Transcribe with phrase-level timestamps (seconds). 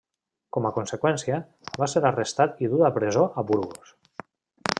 [0.55, 1.37] Com a conseqüència,
[1.83, 3.95] va ser arrestat i dut a presó a Burgos.